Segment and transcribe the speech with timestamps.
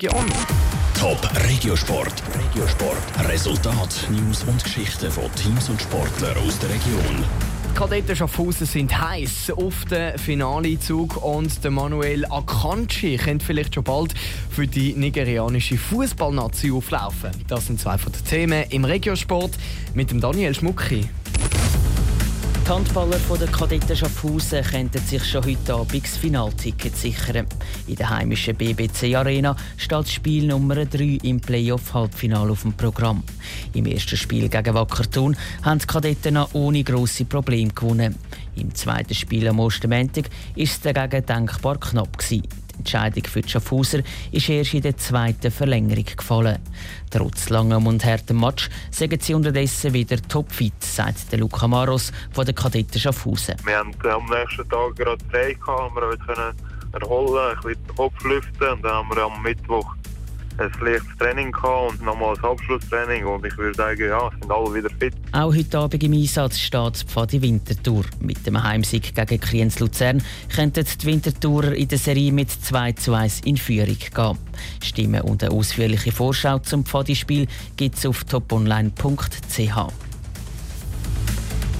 [0.00, 0.24] Region.
[0.98, 2.22] Top Regiosport.
[2.34, 3.28] Regiosport.
[3.28, 7.22] Resultat, News und Geschichten von Teams und Sportlern aus der Region.
[7.68, 13.84] Die Kadetten Schaffhausen sind heiß auf den Finalezug und der Manuel Akanji könnte vielleicht schon
[13.84, 14.14] bald
[14.50, 17.32] für die nigerianische Fußballnazi auflaufen.
[17.46, 19.52] Das sind zwei von den Themen im Regiosport
[19.92, 21.10] mit dem Daniel Schmucki.
[22.70, 27.48] Die Handballer von der Kadetten Schaffhausen könnten sich schon heute Abend das Finalticket sichern.
[27.88, 33.24] In der heimischen BBC Arena steht Spiel Nummer 3 im Playoff-Halbfinale auf dem Programm.
[33.74, 38.14] Im ersten Spiel gegen Wackertun haben die Kadetten noch ohne grosse Probleme gewonnen.
[38.54, 42.18] Im zweiten Spiel am Ostermäntig war es dagegen denkbar knapp.
[42.18, 42.46] Gewesen.
[42.80, 44.00] Entscheidung für die Schaffhauser
[44.32, 46.58] ist erst in der zweiten Verlängerung gefallen.
[47.10, 52.54] Trotz langem und hartem Match sagen sie unterdessen wieder topfit, sagt Luca Maros von der
[52.54, 53.56] Kadetten Schaffhausen.
[53.64, 56.54] Wir haben am nächsten Tag gerade frei gehabt, wir können
[56.92, 59.94] erholen, ein bisschen den Kopf lüften und dann haben wir am Mittwoch
[60.58, 64.74] ein leichtes Training gehabt und nochmal ein Abschlusstraining und ich würde sagen, ja, sind alle
[64.74, 65.14] wieder fit.
[65.32, 68.04] Auch heute Abend im Einsatz steht Pfadi Winterthur.
[68.20, 70.22] Mit dem Heimsieg gegen Kriens Luzern
[70.54, 74.38] könnten die Winterthurer in der Serie mit 2 zu 1 in Führung gehen.
[74.82, 80.09] Stimmen und eine ausführliche Vorschau zum Pfadi-Spiel gibt es auf toponline.ch.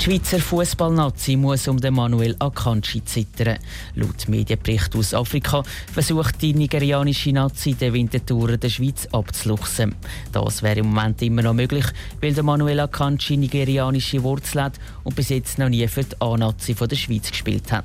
[0.00, 3.58] Die Schweizer Fußballnazi muss um den Manuel Akanji zittern.
[3.94, 9.94] Laut Medienbericht aus Afrika versucht die nigerianische Nazi den Wintertouren der Schweiz abzuluchsen.
[10.32, 11.86] Das wäre im Moment immer noch möglich,
[12.20, 16.74] weil der Manuel Akanji nigerianische Wurzeln hat und bis jetzt noch nie für die A-Nazi
[16.74, 17.84] der Schweiz gespielt hat.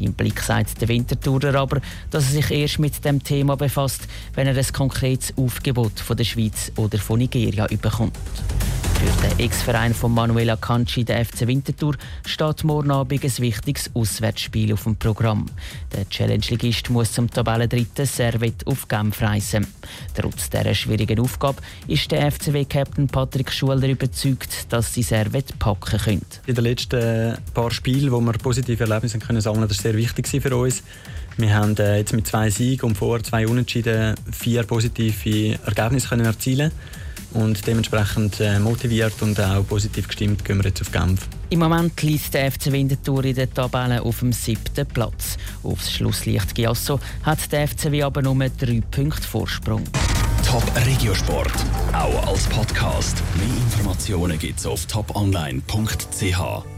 [0.00, 4.46] Im Blick sagt der Wintertourer aber, dass er sich erst mit dem Thema befasst, wenn
[4.46, 8.18] er ein konkretes Aufgebot von der Schweiz oder von Nigeria überkommt.
[8.94, 14.72] Für den Ex-Verein von Manuel Akanji, der FC Winterthur, steht morgen Abend ein wichtiges Auswärtsspiel
[14.72, 15.46] auf dem Programm.
[15.92, 19.66] Der Challenge-Ligist muss zum Tabellendritten Servet auf Genf reisen.
[20.14, 26.26] Trotz dieser schwierigen Aufgabe ist der FCW-Captain Patrick Schuler überzeugt, dass sie Servet packen können.
[26.46, 30.28] In den letzten paar Spielen, wo wir positive Erlebnisse können sammeln, das war sehr wichtig
[30.28, 30.82] für uns.
[31.36, 36.26] Wir haben äh, jetzt mit zwei Siegen und vorher zwei Unentschieden vier positive Ergebnisse können
[36.26, 36.70] erzielen
[37.34, 41.28] und dementsprechend äh, motiviert und auch positiv gestimmt gehen wir jetzt auf Genf.
[41.50, 45.36] Im Moment liegt der FC Winterthur in der Tabelle auf dem siebten Platz.
[45.62, 49.84] Aufs Schlusslicht Giasso hat der FCW aber nur drei Punkte Vorsprung.
[50.46, 51.52] Top Regiosport,
[51.92, 53.22] auch als Podcast.
[53.36, 56.73] Mehr Informationen gibt's auf toponline.ch.